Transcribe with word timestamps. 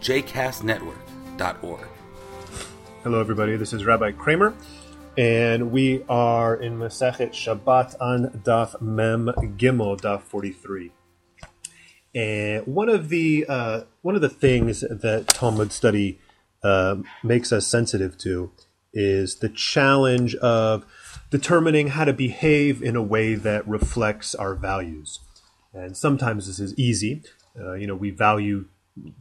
jcastnetwork.org. 0.00 1.86
Hello, 3.02 3.20
everybody. 3.20 3.56
This 3.56 3.74
is 3.74 3.84
Rabbi 3.84 4.12
Kramer, 4.12 4.54
and 5.18 5.70
we 5.70 6.02
are 6.08 6.56
in 6.56 6.78
Masechet 6.78 7.32
Shabbat 7.32 7.96
on 8.00 8.30
Daf 8.42 8.80
Mem 8.80 9.26
Gimel, 9.58 10.00
Daf 10.00 10.22
43. 10.22 10.90
And 12.14 12.66
one 12.66 12.88
of 12.88 13.10
the 13.10 13.44
uh, 13.46 13.82
one 14.00 14.14
of 14.14 14.22
the 14.22 14.30
things 14.30 14.80
that 14.80 15.28
Talmud 15.28 15.70
study 15.70 16.18
uh, 16.64 16.96
makes 17.22 17.52
us 17.52 17.66
sensitive 17.66 18.16
to 18.18 18.52
is 18.94 19.36
the 19.36 19.50
challenge 19.50 20.34
of 20.36 20.86
determining 21.30 21.88
how 21.88 22.04
to 22.04 22.12
behave 22.12 22.82
in 22.82 22.96
a 22.96 23.02
way 23.02 23.34
that 23.34 23.68
reflects 23.68 24.34
our 24.34 24.54
values. 24.54 25.20
And 25.74 25.96
sometimes 25.96 26.46
this 26.46 26.58
is 26.58 26.76
easy. 26.78 27.22
Uh, 27.58 27.74
you 27.74 27.86
know, 27.86 27.94
we 27.94 28.10
value 28.10 28.64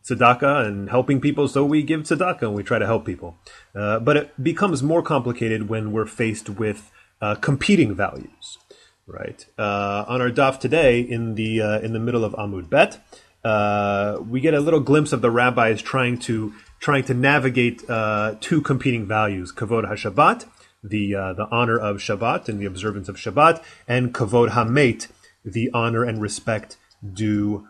tzedakah 0.03 0.65
and 0.65 0.89
helping 0.89 1.21
people, 1.21 1.47
so 1.47 1.66
we 1.66 1.83
give 1.83 2.02
tzedakah 2.02 2.44
and 2.44 2.53
we 2.53 2.63
try 2.63 2.80
to 2.80 2.85
help 2.85 3.05
people. 3.05 3.38
Uh, 3.75 3.99
but 3.99 4.17
it 4.17 4.44
becomes 4.44 4.81
more 4.83 5.02
complicated 5.02 5.69
when 5.69 5.91
we're 5.91 6.05
faced 6.05 6.49
with 6.49 6.91
uh, 7.22 7.35
competing 7.35 7.94
values, 7.95 8.57
right? 9.05 9.45
Uh, 9.57 10.05
on 10.07 10.22
our 10.22 10.30
daf 10.30 10.59
today, 10.59 11.02
in 11.02 11.35
the 11.35 11.61
uh, 11.61 11.80
in 11.80 11.94
the 11.94 12.00
middle 12.00 12.23
of 12.23 12.33
Amud 12.33 12.69
Bet, 12.69 13.00
uh, 13.44 14.17
we 14.27 14.39
get 14.39 14.53
a 14.53 14.59
little 14.59 14.80
glimpse 14.80 15.13
of 15.13 15.22
the 15.22 15.31
rabbis 15.31 15.81
trying 15.81 16.17
to 16.19 16.53
trying 16.80 17.03
to 17.03 17.13
navigate 17.13 17.88
uh, 17.89 18.35
two 18.39 18.61
competing 18.61 19.05
values: 19.05 19.52
kavod 19.52 19.89
hashabbat, 19.89 20.45
the 20.83 21.11
the 21.11 21.47
honor 21.52 21.77
of 21.77 21.97
Shabbat 21.97 22.50
and 22.50 22.59
the 22.59 22.66
observance 22.66 23.09
of 23.09 23.17
Shabbat, 23.17 23.63
and 23.88 24.13
kavod 24.13 24.52
hamet, 24.52 25.07
the 25.44 25.69
honor 25.73 26.03
and 26.03 26.22
respect 26.22 26.77
due 27.13 27.67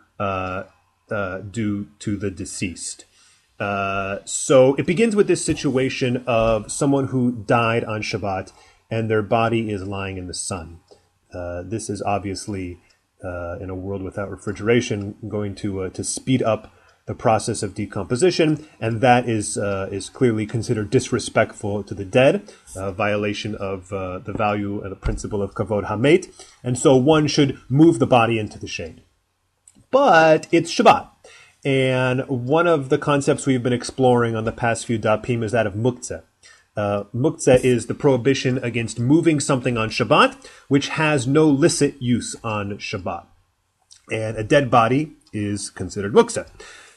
uh, 1.10 1.38
due 1.38 1.88
to 2.00 2.16
the 2.16 2.30
deceased. 2.30 3.04
Uh, 3.60 4.20
so 4.24 4.74
it 4.76 4.86
begins 4.86 5.14
with 5.14 5.28
this 5.28 5.44
situation 5.44 6.24
of 6.26 6.72
someone 6.72 7.08
who 7.08 7.32
died 7.32 7.84
on 7.84 8.00
Shabbat 8.00 8.52
and 8.90 9.10
their 9.10 9.22
body 9.22 9.70
is 9.70 9.86
lying 9.86 10.16
in 10.16 10.26
the 10.26 10.34
sun. 10.34 10.80
Uh, 11.32 11.62
this 11.62 11.90
is 11.90 12.02
obviously, 12.02 12.80
uh, 13.22 13.58
in 13.60 13.70
a 13.70 13.74
world 13.74 14.02
without 14.02 14.30
refrigeration, 14.30 15.14
going 15.28 15.54
to 15.54 15.82
uh, 15.82 15.90
to 15.90 16.02
speed 16.02 16.42
up 16.42 16.72
the 17.06 17.14
process 17.14 17.62
of 17.62 17.74
decomposition, 17.74 18.66
and 18.80 19.00
that 19.00 19.28
is 19.28 19.56
uh, 19.56 19.88
is 19.92 20.08
clearly 20.08 20.46
considered 20.46 20.90
disrespectful 20.90 21.84
to 21.84 21.94
the 21.94 22.04
dead, 22.04 22.52
a 22.74 22.90
violation 22.90 23.54
of 23.56 23.90
the 23.90 24.34
value 24.36 24.80
and 24.80 24.90
the 24.90 24.96
principle 24.96 25.42
of 25.42 25.54
kavod 25.54 25.84
hamet, 25.84 26.28
and 26.64 26.78
so 26.78 26.96
one 26.96 27.26
should 27.26 27.58
move 27.68 27.98
the 27.98 28.06
body 28.06 28.38
into 28.38 28.58
the 28.58 28.66
shade. 28.66 29.02
But 29.90 30.46
it's 30.52 30.72
Shabbat, 30.72 31.08
and 31.64 32.20
one 32.28 32.68
of 32.68 32.90
the 32.90 32.98
concepts 32.98 33.44
we've 33.44 33.62
been 33.62 33.72
exploring 33.72 34.36
on 34.36 34.44
the 34.44 34.52
past 34.52 34.86
few 34.86 35.00
dapim 35.00 35.42
is 35.42 35.50
that 35.50 35.66
of 35.66 35.74
muktzah. 35.74 36.22
Uh, 36.76 37.04
muktzeh 37.12 37.58
is 37.64 37.86
the 37.86 37.94
prohibition 37.94 38.58
against 38.58 39.00
moving 39.00 39.40
something 39.40 39.76
on 39.76 39.90
Shabbat, 39.90 40.46
which 40.68 40.90
has 40.90 41.26
no 41.26 41.48
licit 41.48 42.00
use 42.00 42.36
on 42.44 42.78
Shabbat. 42.78 43.26
And 44.12 44.36
a 44.36 44.44
dead 44.44 44.70
body 44.70 45.14
is 45.32 45.70
considered 45.70 46.12
muktzah. 46.12 46.46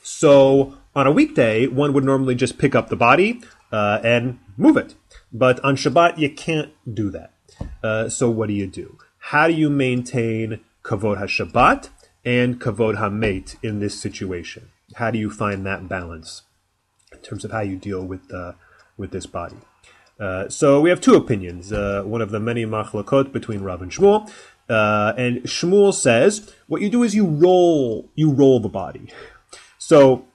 So 0.03 0.77
on 0.95 1.07
a 1.07 1.11
weekday, 1.11 1.65
one 1.65 1.93
would 1.93 2.03
normally 2.03 2.35
just 2.35 2.59
pick 2.59 2.75
up 2.75 2.89
the 2.89 2.95
body 2.95 3.41
uh, 3.71 4.01
and 4.03 4.37
move 4.55 4.77
it. 4.77 4.93
But 5.31 5.59
on 5.61 5.77
Shabbat, 5.77 6.19
you 6.19 6.29
can't 6.29 6.71
do 6.93 7.09
that. 7.09 7.33
Uh, 7.81 8.07
so 8.07 8.29
what 8.29 8.49
do 8.49 8.53
you 8.53 8.67
do? 8.67 8.99
How 9.17 9.47
do 9.47 9.53
you 9.53 9.71
maintain 9.71 10.59
kavod 10.83 11.17
HaShabbat 11.17 11.89
and 12.25 12.59
kavod 12.59 12.97
hamet 12.97 13.55
in 13.63 13.79
this 13.79 13.99
situation? 13.99 14.69
How 14.95 15.11
do 15.11 15.17
you 15.17 15.29
find 15.29 15.65
that 15.65 15.87
balance 15.87 16.43
in 17.11 17.19
terms 17.19 17.43
of 17.43 17.51
how 17.51 17.61
you 17.61 17.77
deal 17.77 18.03
with 18.03 18.31
uh, 18.33 18.53
with 18.97 19.11
this 19.11 19.25
body? 19.25 19.57
Uh, 20.19 20.47
so 20.47 20.79
we 20.79 20.89
have 20.89 21.01
two 21.01 21.15
opinions. 21.15 21.73
Uh, 21.73 22.03
one 22.05 22.21
of 22.21 22.31
the 22.31 22.39
many 22.39 22.65
machlokot 22.65 23.31
between 23.31 23.61
Rav 23.61 23.81
and 23.81 23.91
Shmuel. 23.91 24.31
Uh, 24.69 25.13
and 25.17 25.43
Shmuel 25.43 25.93
says 25.93 26.53
what 26.67 26.81
you 26.81 26.89
do 26.89 27.03
is 27.03 27.13
you 27.13 27.25
roll 27.25 28.09
you 28.15 28.31
roll 28.31 28.59
the 28.59 28.69
body. 28.69 29.09
So 29.77 30.25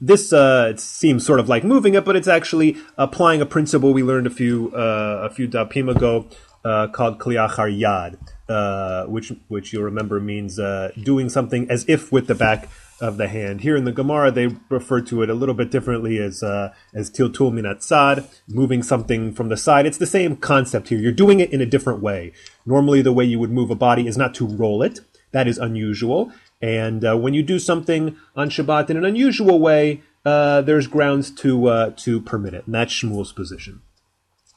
this 0.00 0.32
uh, 0.32 0.74
seems 0.76 1.26
sort 1.26 1.40
of 1.40 1.48
like 1.48 1.62
moving 1.62 1.94
it, 1.94 2.04
but 2.04 2.16
it's 2.16 2.28
actually 2.28 2.78
applying 2.96 3.42
a 3.42 3.46
principle 3.46 3.92
we 3.92 4.02
learned 4.02 4.26
a 4.26 4.30
few 4.30 4.72
uh, 4.74 5.28
a 5.28 5.34
few 5.34 5.46
dapim 5.46 5.94
ago 5.94 6.26
uh, 6.64 6.88
called 6.88 7.18
kliachar 7.18 7.70
yad, 7.70 8.18
uh, 8.48 9.06
which 9.06 9.32
which 9.48 9.72
you'll 9.72 9.84
remember 9.84 10.20
means 10.20 10.58
uh, 10.58 10.90
doing 11.02 11.28
something 11.28 11.70
as 11.70 11.84
if 11.88 12.12
with 12.12 12.26
the 12.26 12.34
back 12.34 12.68
of 13.00 13.16
the 13.16 13.28
hand. 13.28 13.62
Here 13.62 13.76
in 13.76 13.84
the 13.84 13.92
Gemara, 13.92 14.30
they 14.30 14.48
refer 14.68 15.00
to 15.02 15.22
it 15.22 15.30
a 15.30 15.34
little 15.34 15.54
bit 15.54 15.70
differently 15.70 16.18
as 16.18 16.42
uh, 16.42 16.72
as 16.94 17.10
tiltul 17.10 17.52
minatzad, 17.52 18.26
moving 18.48 18.82
something 18.82 19.32
from 19.32 19.48
the 19.48 19.56
side. 19.56 19.86
It's 19.86 19.98
the 19.98 20.06
same 20.06 20.36
concept 20.36 20.88
here. 20.88 20.98
You're 20.98 21.12
doing 21.12 21.40
it 21.40 21.52
in 21.52 21.60
a 21.60 21.66
different 21.66 22.02
way. 22.02 22.32
Normally, 22.66 23.02
the 23.02 23.12
way 23.12 23.24
you 23.24 23.38
would 23.38 23.50
move 23.50 23.70
a 23.70 23.74
body 23.74 24.06
is 24.06 24.18
not 24.18 24.34
to 24.34 24.46
roll 24.46 24.82
it. 24.82 25.00
That 25.32 25.48
is 25.48 25.58
unusual. 25.58 26.32
And 26.60 27.04
uh, 27.04 27.16
when 27.16 27.32
you 27.32 27.42
do 27.42 27.58
something 27.58 28.16
on 28.36 28.50
Shabbat 28.50 28.90
in 28.90 28.96
an 28.98 29.04
unusual 29.04 29.58
way, 29.58 30.02
uh, 30.26 30.60
there's 30.60 30.86
grounds 30.86 31.30
to 31.36 31.66
uh, 31.68 31.90
to 31.96 32.20
permit 32.20 32.54
it, 32.54 32.66
and 32.66 32.74
that's 32.74 32.92
Shmuel's 32.92 33.32
position. 33.32 33.80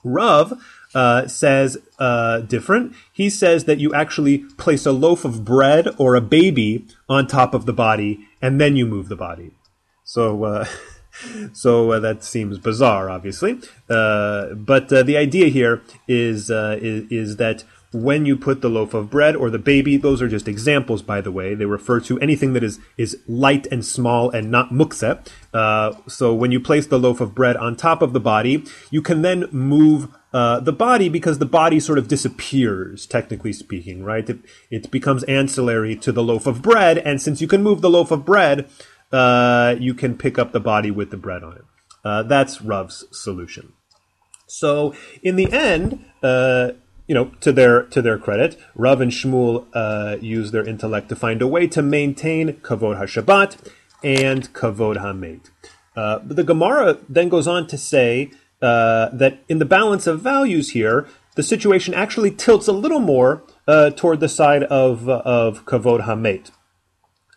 Rav 0.04 0.62
uh, 0.94 1.28
says 1.28 1.78
uh, 2.00 2.40
different. 2.40 2.96
He 3.12 3.30
says 3.30 3.66
that 3.66 3.80
you 3.80 3.94
actually 3.94 4.40
place 4.58 4.86
a 4.86 4.92
loaf 4.92 5.26
of 5.26 5.44
bread 5.44 5.88
or 5.98 6.16
a 6.16 6.22
baby 6.22 6.86
on 7.10 7.28
top 7.28 7.54
of 7.54 7.66
the 7.66 7.74
body, 7.74 8.28
and 8.42 8.60
then 8.60 8.76
you 8.76 8.86
move 8.86 9.10
the 9.10 9.16
body. 9.16 9.52
So. 10.04 10.44
Uh, 10.44 10.66
so 11.54 11.92
uh, 11.92 12.00
that 12.00 12.24
seems 12.24 12.58
bizarre, 12.58 13.08
obviously. 13.08 13.60
Uh, 13.88 14.56
but 14.56 14.90
the 14.90 15.16
idea 15.16 15.48
here 15.48 15.84
is, 16.08 16.50
is, 16.50 17.12
is 17.12 17.38
that 17.38 17.64
when 17.94 18.26
you 18.26 18.36
put 18.36 18.62
the 18.62 18.70
loaf 18.70 18.94
of 18.94 19.10
bread 19.10 19.36
or 19.36 19.50
the 19.50 19.60
baby, 19.60 19.98
those 19.98 20.22
are 20.22 20.28
just 20.28 20.48
examples, 20.48 21.02
by 21.02 21.22
the 21.22 21.32
way. 21.32 21.54
They 21.54 21.66
refer 21.66 22.00
to 22.02 22.20
anything 22.20 22.54
that 22.54 22.64
is, 22.64 22.80
is 22.98 23.18
light 23.28 23.68
and 23.68 23.86
small 23.86 24.32
and 24.32 24.50
not 24.50 24.72
muktzeh. 24.72 25.26
Uh, 25.54 25.94
so 26.08 26.34
when 26.34 26.52
you 26.52 26.60
place 26.60 26.88
the 26.88 27.00
loaf 27.00 27.22
of 27.22 27.36
bread 27.36 27.56
on 27.56 27.76
top 27.76 28.02
of 28.02 28.14
the 28.14 28.20
body, 28.20 28.66
you 28.90 29.02
can 29.02 29.22
then 29.22 29.46
move 29.52 30.08
uh, 30.34 30.60
the 30.60 30.74
body 30.74 31.10
because 31.10 31.38
the 31.38 31.46
body 31.46 31.80
sort 31.80 32.00
of 32.00 32.08
disappears, 32.08 33.06
technically 33.06 33.54
speaking, 33.54 34.04
right? 34.04 34.28
It, 34.28 34.40
it, 34.72 34.90
becomes 34.90 35.24
ancillary 35.26 35.96
to 35.98 36.12
the 36.12 36.24
loaf 36.24 36.48
of 36.48 36.64
bread, 36.64 36.98
and 36.98 37.22
since 37.22 37.40
you 37.40 37.48
can 37.48 37.62
move 37.62 37.82
the 37.82 37.90
loaf 37.90 38.10
of 38.10 38.26
bread, 38.26 38.68
uh, 39.12 39.76
you 39.80 39.94
can 39.94 40.18
pick 40.18 40.40
up 40.40 40.52
the 40.52 40.60
body 40.60 40.90
with 40.90 41.12
the 41.12 41.18
bread 41.18 41.44
on 41.44 41.58
it. 41.58 41.66
Uh, 42.04 42.24
that's 42.24 42.62
Rav's 42.64 43.06
solution. 43.12 43.74
So 44.48 44.96
in 45.22 45.36
the 45.36 45.52
end, 45.52 46.04
uh, 46.24 46.72
you 47.14 47.20
know, 47.20 47.32
to 47.42 47.52
their 47.52 47.84
to 47.84 48.02
their 48.02 48.18
credit, 48.18 48.60
Rav 48.74 49.00
and 49.00 49.12
Shmuel 49.12 49.68
uh, 49.76 50.18
use 50.20 50.50
their 50.50 50.68
intellect 50.68 51.10
to 51.10 51.16
find 51.16 51.44
a 51.44 51.48
way 51.48 51.68
to 51.68 51.84
maintain 51.84 52.54
kavod 52.68 53.00
hashabbat 53.00 53.72
and 54.04 54.52
kavod 54.52 54.98
hamet. 54.98 55.52
Uh, 55.96 56.18
but 56.18 56.36
the 56.36 56.44
Gemara 56.44 56.98
then 57.08 57.30
goes 57.30 57.48
on 57.48 57.68
to 57.68 57.78
say 57.78 58.32
uh, 58.64 59.10
that 59.14 59.44
in 59.48 59.60
the 59.60 59.66
balance 59.66 60.08
of 60.08 60.22
values 60.22 60.72
here, 60.72 61.08
the 61.36 61.44
situation 61.44 61.94
actually 61.94 62.32
tilts 62.32 62.68
a 62.68 62.72
little 62.72 63.00
more 63.00 63.44
uh, 63.68 63.92
toward 63.92 64.20
the 64.20 64.28
side 64.28 64.64
of 64.64 65.08
of 65.08 65.66
kavod 65.66 66.06
hamet 66.08 66.50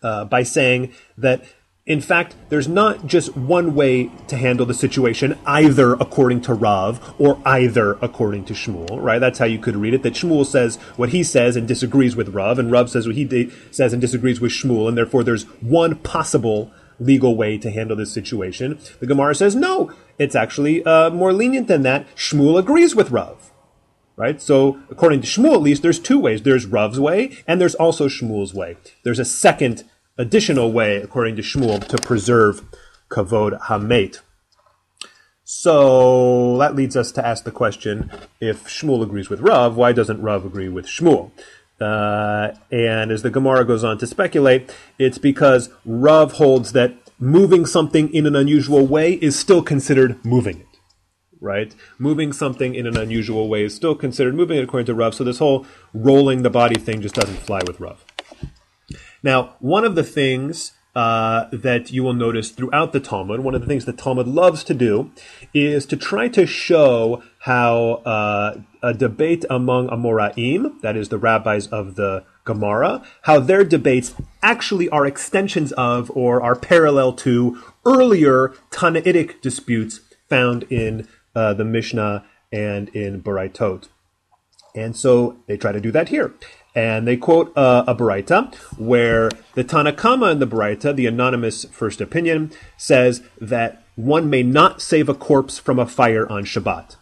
uh, 0.02 0.24
by 0.24 0.42
saying 0.42 0.94
that 1.18 1.44
in 1.86 2.00
fact, 2.00 2.34
there's 2.48 2.66
not 2.66 3.06
just 3.06 3.36
one 3.36 3.76
way 3.76 4.10
to 4.26 4.36
handle 4.36 4.66
the 4.66 4.74
situation, 4.74 5.38
either 5.46 5.92
according 5.94 6.40
to 6.42 6.52
Rav 6.52 7.14
or 7.16 7.40
either 7.44 7.92
according 8.02 8.44
to 8.46 8.54
Shmuel, 8.54 9.00
right? 9.00 9.20
That's 9.20 9.38
how 9.38 9.44
you 9.44 9.60
could 9.60 9.76
read 9.76 9.94
it. 9.94 10.02
That 10.02 10.14
Shmuel 10.14 10.44
says 10.44 10.76
what 10.96 11.10
he 11.10 11.22
says 11.22 11.54
and 11.54 11.68
disagrees 11.68 12.16
with 12.16 12.30
Rav, 12.30 12.58
and 12.58 12.72
Rav 12.72 12.90
says 12.90 13.06
what 13.06 13.14
he 13.14 13.52
says 13.70 13.92
and 13.92 14.00
disagrees 14.00 14.40
with 14.40 14.50
Shmuel, 14.50 14.88
and 14.88 14.98
therefore 14.98 15.22
there's 15.22 15.44
one 15.62 15.94
possible 15.94 16.72
legal 16.98 17.36
way 17.36 17.56
to 17.56 17.70
handle 17.70 17.96
this 17.96 18.12
situation. 18.12 18.80
The 18.98 19.06
Gemara 19.06 19.36
says 19.36 19.54
no, 19.54 19.92
it's 20.18 20.34
actually 20.34 20.84
uh, 20.84 21.10
more 21.10 21.32
lenient 21.32 21.68
than 21.68 21.82
that. 21.82 22.12
Shmuel 22.16 22.58
agrees 22.58 22.96
with 22.96 23.12
Rav. 23.12 23.52
Right? 24.16 24.40
So, 24.40 24.80
according 24.88 25.20
to 25.20 25.26
Shmuel, 25.26 25.56
at 25.56 25.60
least, 25.60 25.82
there's 25.82 26.00
two 26.00 26.18
ways. 26.18 26.40
There's 26.40 26.64
Rav's 26.64 26.98
way, 26.98 27.36
and 27.46 27.60
there's 27.60 27.74
also 27.74 28.08
Shmuel's 28.08 28.54
way. 28.54 28.78
There's 29.02 29.18
a 29.18 29.26
second 29.26 29.84
additional 30.18 30.72
way, 30.72 30.96
according 30.96 31.36
to 31.36 31.42
Shmuel, 31.42 31.86
to 31.88 31.98
preserve 31.98 32.62
kavod 33.08 33.60
hamet. 33.62 34.20
So 35.44 36.58
that 36.58 36.74
leads 36.74 36.96
us 36.96 37.12
to 37.12 37.26
ask 37.26 37.44
the 37.44 37.52
question: 37.52 38.10
If 38.40 38.64
Shmuel 38.64 39.02
agrees 39.02 39.28
with 39.28 39.40
Rav, 39.40 39.76
why 39.76 39.92
doesn't 39.92 40.20
Rav 40.20 40.44
agree 40.44 40.68
with 40.68 40.86
Shmuel? 40.86 41.30
Uh, 41.80 42.52
and 42.72 43.10
as 43.10 43.22
the 43.22 43.30
Gemara 43.30 43.64
goes 43.64 43.84
on 43.84 43.98
to 43.98 44.06
speculate, 44.06 44.74
it's 44.98 45.18
because 45.18 45.68
Rav 45.84 46.32
holds 46.32 46.72
that 46.72 46.94
moving 47.18 47.66
something 47.66 48.12
in 48.14 48.26
an 48.26 48.34
unusual 48.34 48.86
way 48.86 49.14
is 49.14 49.38
still 49.38 49.62
considered 49.62 50.24
moving 50.24 50.60
it. 50.60 50.66
Right? 51.38 51.74
Moving 51.98 52.32
something 52.32 52.74
in 52.74 52.86
an 52.86 52.96
unusual 52.96 53.48
way 53.48 53.62
is 53.64 53.74
still 53.74 53.94
considered 53.94 54.34
moving 54.34 54.56
it 54.58 54.64
according 54.64 54.86
to 54.86 54.94
Rav. 54.94 55.14
So 55.14 55.22
this 55.22 55.38
whole 55.38 55.66
rolling 55.92 56.42
the 56.42 56.50
body 56.50 56.80
thing 56.80 57.02
just 57.02 57.14
doesn't 57.14 57.36
fly 57.36 57.60
with 57.66 57.78
Rav. 57.78 58.05
Now, 59.26 59.56
one 59.58 59.84
of 59.84 59.96
the 59.96 60.04
things 60.04 60.70
uh, 60.94 61.46
that 61.50 61.90
you 61.90 62.04
will 62.04 62.14
notice 62.14 62.52
throughout 62.52 62.92
the 62.92 63.00
Talmud, 63.00 63.40
one 63.40 63.56
of 63.56 63.60
the 63.60 63.66
things 63.66 63.84
the 63.84 63.92
Talmud 63.92 64.28
loves 64.28 64.62
to 64.62 64.72
do, 64.72 65.10
is 65.52 65.84
to 65.86 65.96
try 65.96 66.28
to 66.28 66.46
show 66.46 67.24
how 67.40 68.02
uh, 68.06 68.60
a 68.84 68.94
debate 68.94 69.44
among 69.50 69.88
Amoraim, 69.88 70.80
that 70.80 70.96
is 70.96 71.08
the 71.08 71.18
rabbis 71.18 71.66
of 71.66 71.96
the 71.96 72.22
Gemara, 72.44 73.02
how 73.22 73.40
their 73.40 73.64
debates 73.64 74.14
actually 74.44 74.88
are 74.90 75.04
extensions 75.04 75.72
of 75.72 76.08
or 76.14 76.40
are 76.40 76.54
parallel 76.54 77.12
to 77.14 77.60
earlier 77.84 78.54
Tannaitic 78.70 79.40
disputes 79.40 80.02
found 80.28 80.62
in 80.70 81.08
uh, 81.34 81.52
the 81.52 81.64
Mishnah 81.64 82.24
and 82.52 82.90
in 82.90 83.24
Baraitot. 83.24 83.88
And 84.76 84.94
so 84.94 85.38
they 85.46 85.56
try 85.56 85.72
to 85.72 85.80
do 85.80 85.90
that 85.92 86.10
here. 86.10 86.34
And 86.74 87.08
they 87.08 87.16
quote 87.16 87.56
uh, 87.56 87.84
a 87.86 87.94
Baraita 87.94 88.54
where 88.78 89.30
the 89.54 89.64
Tanna 89.64 89.92
Kamma 89.92 90.30
in 90.32 90.38
the 90.38 90.46
Baraita, 90.46 90.94
the 90.94 91.06
anonymous 91.06 91.64
first 91.64 92.02
opinion, 92.02 92.52
says 92.76 93.22
that 93.40 93.82
one 93.96 94.28
may 94.28 94.42
not 94.42 94.82
save 94.82 95.08
a 95.08 95.14
corpse 95.14 95.58
from 95.58 95.78
a 95.78 95.86
fire 95.86 96.30
on 96.30 96.44
Shabbat. 96.44 96.96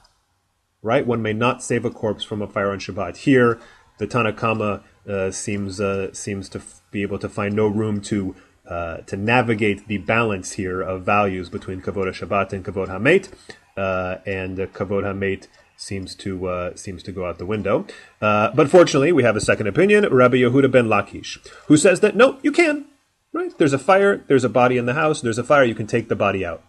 Right? 0.81 1.05
One 1.05 1.23
may 1.23 1.33
not 1.33 1.63
save 1.63 1.85
a 1.85 1.91
corpse 1.91 2.23
from 2.23 2.41
a 2.41 2.47
fire 2.47 2.71
on 2.71 2.79
Shabbat. 2.79 3.19
Here, 3.19 3.59
the 3.99 4.07
Tanna 4.07 4.33
Kamma 4.33 4.83
uh, 5.09 5.33
seems 5.33 5.81
uh, 5.81 6.13
seems 6.13 6.49
to 6.51 6.59
f- 6.59 6.81
be 6.93 7.03
able 7.03 7.19
to 7.19 7.29
find 7.29 7.55
no 7.55 7.67
room 7.67 8.01
to 8.03 8.37
uh, 8.69 8.99
to 8.99 9.17
navigate 9.17 9.89
the 9.89 9.99
balance 9.99 10.53
here 10.53 10.81
of 10.81 11.03
values 11.03 11.49
between 11.49 11.81
kavod 11.81 12.07
Shabbat 12.09 12.53
and 12.53 12.65
kavod 12.65 12.89
hamet, 12.89 13.29
uh, 13.77 14.19
and 14.25 14.59
kavod 14.59 15.05
hamet 15.05 15.49
seems 15.85 16.15
to 16.17 16.49
uh, 16.49 16.77
seems 16.77 17.03
to 17.03 17.13
go 17.13 17.27
out 17.27 17.39
the 17.39 17.47
window. 17.47 17.87
Uh, 18.21 18.51
but 18.55 18.71
fortunately, 18.71 19.13
we 19.13 19.23
have 19.23 19.37
a 19.37 19.41
second 19.41 19.67
opinion, 19.67 20.09
Rabbi 20.13 20.37
Yehuda 20.37 20.71
ben 20.71 20.87
Lakish, 20.87 21.39
who 21.67 21.77
says 21.77 22.01
that 22.01 22.17
no, 22.17 22.39
you 22.43 22.53
can. 22.53 22.87
Right? 23.33 23.57
There's 23.59 23.73
a 23.73 23.79
fire. 23.79 24.19
There's 24.29 24.45
a 24.45 24.49
body 24.49 24.79
in 24.79 24.87
the 24.87 24.95
house. 24.95 25.21
There's 25.21 25.39
a 25.39 25.45
fire. 25.45 25.65
You 25.65 25.75
can 25.75 25.87
take 25.87 26.09
the 26.09 26.17
body 26.17 26.45
out. 26.45 26.63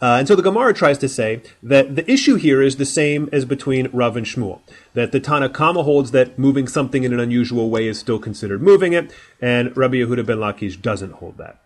Uh, 0.00 0.16
and 0.18 0.28
so 0.28 0.36
the 0.36 0.42
Gemara 0.42 0.74
tries 0.74 0.98
to 0.98 1.08
say 1.08 1.42
that 1.62 1.96
the 1.96 2.08
issue 2.10 2.36
here 2.36 2.60
is 2.62 2.76
the 2.76 2.84
same 2.84 3.28
as 3.32 3.44
between 3.44 3.88
Rav 3.92 4.16
and 4.16 4.26
Shmuel. 4.26 4.60
That 4.94 5.12
the 5.12 5.18
Tanna 5.18 5.48
Kamma 5.48 5.82
holds 5.82 6.10
that 6.10 6.38
moving 6.38 6.68
something 6.68 7.04
in 7.04 7.12
an 7.12 7.20
unusual 7.20 7.70
way 7.70 7.88
is 7.88 7.98
still 7.98 8.18
considered 8.18 8.62
moving 8.62 8.92
it, 8.92 9.10
and 9.40 9.76
Rabbi 9.76 9.96
Yehuda 9.96 10.26
ben 10.26 10.38
Lakish 10.38 10.80
doesn't 10.80 11.14
hold 11.14 11.38
that. 11.38 11.60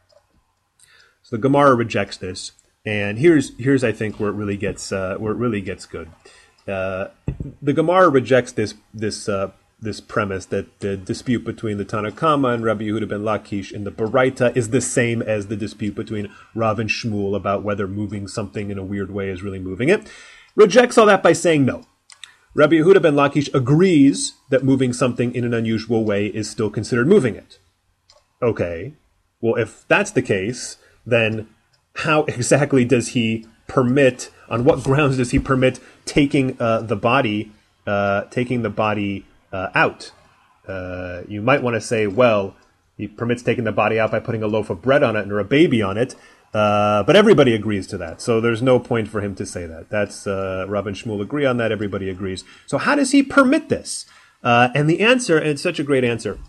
So 1.23 1.37
the 1.37 1.43
Gemara 1.43 1.75
rejects 1.75 2.17
this, 2.17 2.53
and 2.85 3.19
here's 3.19 3.57
here's 3.59 3.85
I 3.85 3.93
think 3.93 4.19
where 4.19 4.31
it 4.31 4.35
really 4.35 4.57
gets 4.57 4.93
uh, 4.93 5.17
where 5.19 5.33
it 5.33 5.37
really 5.37 5.61
gets 5.61 5.87
good. 5.87 6.11
Uh, 6.67 7.09
the 7.61 7.73
Gemara 7.73 8.09
rejects 8.09 8.53
this 8.53 8.75
this 8.95 9.29
uh, 9.29 9.51
this 9.81 10.01
premise 10.01 10.47
that 10.47 10.81
the 10.81 10.97
dispute 10.97 11.45
between 11.45 11.79
the 11.79 11.85
Tanna 11.85 12.11
Kamma 12.11 12.55
and 12.55 12.65
Rabbi 12.65 12.85
Yehuda 12.85 13.09
ben 13.09 13.21
Lakish 13.21 13.73
in 13.73 13.85
the 13.85 13.91
Baraita 13.91 14.55
is 14.57 14.71
the 14.71 14.81
same 14.81 15.23
as 15.23 15.47
the 15.47 15.57
dispute 15.57 15.95
between 15.95 16.31
Rav 16.55 16.79
and 16.79 16.91
Shmuel 16.91 17.37
about 17.37 17.63
whether 17.63 17.87
moving 17.87 18.29
something 18.29 18.71
in 18.71 18.79
a 18.79 18.85
weird 18.85 19.11
way 19.11 19.31
is 19.31 19.43
really 19.43 19.59
moving 19.59 19.89
it. 19.89 20.11
Rejects 20.55 20.99
all 20.99 21.07
that 21.07 21.23
by 21.23 21.33
saying 21.33 21.65
no. 21.65 21.85
Rabbi 22.55 22.77
Yehuda 22.77 23.01
ben 23.01 23.15
Lakish 23.15 23.53
agrees 23.55 24.35
that 24.51 24.65
moving 24.65 24.93
something 24.93 25.35
in 25.35 25.45
an 25.45 25.55
unusual 25.55 26.05
way 26.05 26.27
is 26.27 26.51
still 26.51 26.71
considered 26.71 27.07
moving 27.07 27.37
it. 27.37 27.59
Okay, 28.43 28.95
well, 29.41 29.55
if 29.55 29.87
that's 29.87 30.11
the 30.11 30.23
case, 30.23 30.77
then 31.07 31.49
how 32.01 32.25
exactly 32.25 32.85
does 32.85 33.09
he 33.09 33.47
permit? 33.67 34.31
On 34.49 34.65
what 34.65 34.83
grounds 34.83 35.17
does 35.17 35.31
he 35.31 35.39
permit 35.39 35.79
taking 36.05 36.57
uh, 36.61 36.81
the 36.81 36.97
body, 36.97 37.53
uh, 37.87 38.23
taking 38.25 38.63
the 38.63 38.71
body 38.71 39.25
uh, 39.53 39.69
out? 39.75 40.13
Uh, 40.67 41.23
you 41.29 41.41
might 41.41 41.63
want 41.63 41.75
to 41.75 41.81
say, 41.81 42.07
well, 42.07 42.57
he 42.97 43.07
permits 43.07 43.43
taking 43.43 43.65
the 43.65 43.73
body 43.73 43.99
out 43.99 44.11
by 44.11 44.21
putting 44.21 44.43
a 44.43 44.47
loaf 44.47 44.71
of 44.71 44.83
bread 44.83 45.03
on 45.03 45.17
it 45.17 45.31
or 45.31 45.39
a 45.39 45.45
baby 45.45 45.83
on 45.83 45.97
it. 45.97 46.15
Uh, 46.53 47.05
but 47.05 47.15
everybody 47.15 47.55
agrees 47.55 47.87
to 47.87 47.97
that, 47.97 48.21
so 48.21 48.41
there's 48.41 48.61
no 48.61 48.81
point 48.81 49.07
for 49.07 49.21
him 49.21 49.37
to 49.37 49.47
say 49.47 49.67
that. 49.67 49.89
That's 49.89 50.27
uh, 50.27 50.67
Rav 50.69 50.85
and 50.89 50.97
Shmuel 50.97 51.23
agree 51.23 51.47
on 51.47 51.59
that. 51.59 51.71
Everybody 51.71 52.11
agrees. 52.11 52.43
So 52.67 52.77
how 52.77 52.97
does 52.97 53.13
he 53.13 53.23
permit 53.23 53.69
this? 53.69 54.05
and 54.43 54.91
the 54.91 54.99
answer, 54.99 55.39
and 55.39 55.47
it's 55.47 55.63
such 55.63 55.79
a 55.79 55.85
great 55.85 56.03
answer. 56.03 56.41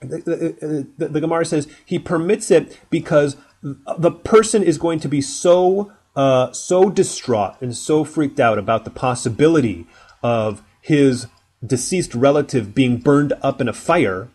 The, 0.00 0.18
the, 0.18 0.86
the, 0.96 1.08
the 1.08 1.20
Gemara 1.20 1.44
says 1.44 1.66
he 1.84 1.98
permits 1.98 2.52
it 2.52 2.78
because 2.90 3.36
the 3.62 4.10
person 4.10 4.62
is 4.62 4.76
going 4.76 4.98
to 5.00 5.08
be 5.08 5.20
so 5.20 5.92
uh, 6.16 6.52
so 6.52 6.90
distraught 6.90 7.56
and 7.60 7.76
so 7.76 8.04
freaked 8.04 8.38
out 8.38 8.58
about 8.58 8.84
the 8.84 8.90
possibility 8.90 9.86
of 10.22 10.62
his 10.80 11.26
deceased 11.64 12.14
relative 12.14 12.74
being 12.74 12.98
burned 12.98 13.32
up 13.40 13.60
in 13.60 13.68
a 13.68 13.72
fire 13.72 14.28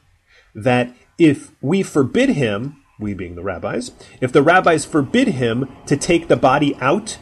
that 0.56 0.96
if 1.20 1.52
we 1.62 1.84
forbid 1.84 2.30
him, 2.30 2.82
we 3.00 3.14
being 3.14 3.36
the 3.36 3.44
rabbis, 3.44 3.92
if 4.22 4.32
the 4.32 4.42
rabbis 4.42 4.86
forbid 4.86 5.28
him 5.28 5.70
to 5.86 5.96
take 5.96 6.30
the 6.30 6.36
body 6.36 6.76
out, 6.78 7.20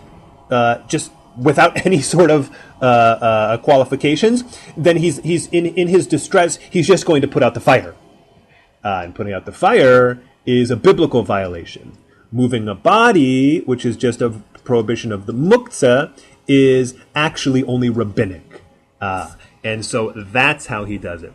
uh, 0.49 0.77
just 0.87 1.11
without 1.37 1.85
any 1.85 2.01
sort 2.01 2.31
of 2.31 2.55
uh, 2.81 2.85
uh, 2.85 3.57
qualifications, 3.57 4.43
then 4.77 4.97
he's 4.97 5.17
he's 5.17 5.47
in 5.47 5.65
in 5.65 5.87
his 5.87 6.07
distress. 6.07 6.57
He's 6.57 6.87
just 6.87 7.05
going 7.05 7.21
to 7.23 7.27
put 7.27 7.43
out 7.43 7.55
the 7.55 7.59
fire, 7.59 7.95
uh, 8.83 9.01
and 9.03 9.13
putting 9.13 9.33
out 9.33 9.45
the 9.45 9.51
fire 9.51 10.21
is 10.45 10.71
a 10.71 10.75
biblical 10.75 11.23
violation. 11.23 11.97
Moving 12.31 12.67
a 12.67 12.75
body, 12.75 13.59
which 13.61 13.85
is 13.85 13.97
just 13.97 14.21
a 14.21 14.29
prohibition 14.63 15.11
of 15.11 15.25
the 15.25 15.33
muktzah, 15.33 16.11
is 16.47 16.95
actually 17.15 17.63
only 17.63 17.89
rabbinic. 17.89 18.61
Uh, 19.01 19.33
and 19.63 19.85
so 19.85 20.11
that's 20.15 20.67
how 20.67 20.85
he 20.85 20.97
does 20.97 21.23
it. 21.23 21.33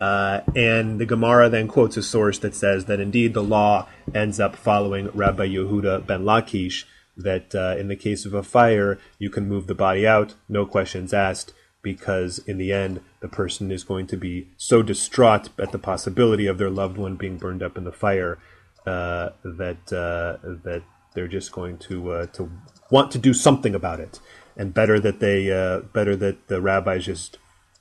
Uh, 0.00 0.40
and 0.54 1.00
the 1.00 1.06
Gemara 1.06 1.48
then 1.48 1.68
quotes 1.68 1.96
a 1.96 2.02
source 2.02 2.38
that 2.40 2.54
says 2.54 2.84
that 2.84 3.00
indeed 3.00 3.32
the 3.32 3.42
law 3.42 3.88
ends 4.14 4.38
up 4.38 4.54
following 4.54 5.08
Rabbi 5.14 5.48
Yehuda 5.48 6.06
ben 6.06 6.24
Lakish, 6.24 6.84
that 7.16 7.54
uh, 7.54 7.76
in 7.78 7.88
the 7.88 7.96
case 7.96 8.26
of 8.26 8.34
a 8.34 8.42
fire, 8.42 8.98
you 9.18 9.30
can 9.30 9.48
move 9.48 9.66
the 9.66 9.74
body 9.74 10.06
out, 10.06 10.34
no 10.48 10.66
questions 10.66 11.14
asked, 11.14 11.54
because 11.86 12.40
in 12.40 12.58
the 12.58 12.72
end, 12.72 13.00
the 13.20 13.28
person 13.28 13.70
is 13.70 13.84
going 13.84 14.08
to 14.08 14.16
be 14.16 14.48
so 14.56 14.82
distraught 14.82 15.50
at 15.56 15.70
the 15.70 15.78
possibility 15.78 16.48
of 16.48 16.58
their 16.58 16.68
loved 16.68 16.98
one 16.98 17.14
being 17.14 17.38
burned 17.38 17.62
up 17.62 17.78
in 17.78 17.84
the 17.84 17.92
fire 17.92 18.38
uh, 18.86 19.28
that 19.44 19.92
uh, 19.92 20.36
that 20.64 20.82
they're 21.14 21.28
just 21.28 21.52
going 21.52 21.78
to 21.78 22.10
uh, 22.10 22.26
to 22.26 22.50
want 22.90 23.12
to 23.12 23.18
do 23.18 23.32
something 23.32 23.72
about 23.72 24.00
it, 24.00 24.18
and 24.56 24.74
better 24.74 24.98
that 24.98 25.20
they 25.20 25.52
uh, 25.52 25.78
better 25.98 26.16
that 26.16 26.48
the 26.48 26.60
rabbis 26.60 27.04
just 27.04 27.38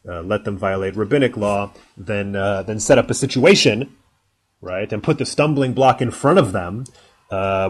uh, 0.07 0.21
let 0.21 0.45
them 0.45 0.55
violate 0.55 0.95
rabbinic 0.95 1.35
law 1.35 1.71
than 1.97 2.33
than 2.33 2.79
set 2.79 2.99
up 2.99 3.09
a 3.09 3.15
situation, 3.15 3.91
right, 4.61 4.93
and 4.93 5.01
put 5.01 5.17
the 5.17 5.25
stumbling 5.25 5.73
block 5.73 5.99
in 5.99 6.11
front 6.11 6.37
of 6.37 6.51
them, 6.51 6.85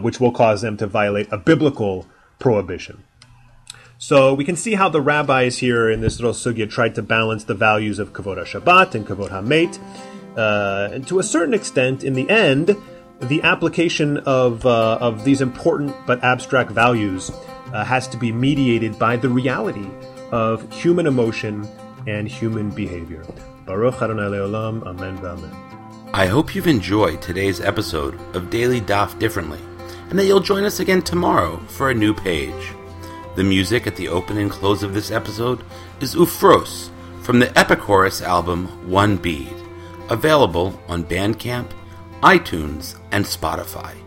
which 0.02 0.20
will 0.20 0.34
cause 0.34 0.62
them 0.62 0.76
to 0.76 0.86
violate 0.86 1.32
a 1.32 1.38
biblical 1.38 2.06
prohibition. 2.40 3.06
So 3.98 4.34
we 4.34 4.44
can 4.44 4.56
see 4.56 4.74
how 4.74 4.90
the 4.90 5.02
rabbis 5.02 5.58
here 5.58 5.90
in 5.90 6.02
this 6.02 6.20
little 6.20 6.34
sugya 6.34 6.70
tried 6.70 6.96
to 6.96 7.02
balance 7.02 7.46
the 7.46 7.54
values 7.54 7.98
of 8.00 8.14
Kavod 8.14 8.38
Shabbat 8.46 8.94
and 8.94 9.08
Kavod 9.08 9.30
HaMet. 9.30 9.80
Uh, 10.38 10.94
and 10.94 11.08
to 11.08 11.20
a 11.20 11.24
certain 11.24 11.54
extent, 11.54 12.04
in 12.04 12.14
the 12.14 12.30
end, 12.30 12.76
the 13.22 13.42
application 13.44 14.18
of, 14.20 14.66
uh, 14.66 14.98
of 15.00 15.24
these 15.24 15.40
important 15.40 15.96
but 16.06 16.22
abstract 16.24 16.72
values 16.72 17.32
uh, 17.74 17.86
has 17.86 18.08
to 18.10 18.18
be 18.18 18.32
mediated 18.32 19.00
by 19.00 19.16
the 19.16 19.30
reality 19.30 19.90
of 20.32 20.70
human 20.74 21.08
emotion 21.08 21.68
and 22.06 22.28
human 22.28 22.70
behavior. 22.70 23.26
Baruch 23.66 24.02
Adonai 24.02 24.24
Leolam, 24.24 24.86
Amen 24.86 25.18
v'Amen. 25.20 26.12
I 26.14 26.28
hope 26.28 26.54
you've 26.54 26.68
enjoyed 26.68 27.22
today's 27.22 27.62
episode 27.62 28.20
of 28.36 28.50
Daily 28.50 28.82
Daf 28.82 29.18
Differently, 29.20 29.60
and 30.10 30.20
that 30.20 30.26
you'll 30.26 30.40
join 30.42 30.66
us 30.66 30.80
again 30.80 31.02
tomorrow 31.02 31.58
for 31.68 31.90
a 31.90 31.96
new 31.96 32.14
page. 32.14 32.75
The 33.36 33.44
music 33.44 33.86
at 33.88 33.96
the 33.96 34.08
open 34.08 34.38
and 34.38 34.50
close 34.50 34.84
of 34.84 34.94
this 34.94 35.12
episode 35.12 35.64
is 36.00 36.16
Ufros 36.16 36.90
from 37.22 37.40
the 37.40 37.48
Epichorus 37.48 38.22
album 38.22 38.68
One 38.90 39.18
Bead, 39.18 39.54
available 40.10 40.82
on 40.88 41.04
Bandcamp 41.04 41.72
iTunes, 42.26 42.98
and 43.12 43.24
Spotify. 43.24 44.05